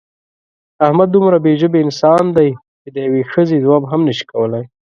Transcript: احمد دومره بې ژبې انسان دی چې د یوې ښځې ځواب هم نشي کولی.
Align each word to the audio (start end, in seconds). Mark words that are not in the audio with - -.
احمد 0.85 1.09
دومره 1.15 1.37
بې 1.43 1.51
ژبې 1.61 1.79
انسان 1.85 2.23
دی 2.37 2.49
چې 2.81 2.89
د 2.95 2.97
یوې 3.07 3.23
ښځې 3.31 3.57
ځواب 3.65 3.83
هم 3.91 4.01
نشي 4.09 4.25
کولی. 4.31 4.63